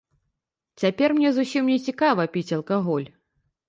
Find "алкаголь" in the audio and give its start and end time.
2.63-3.07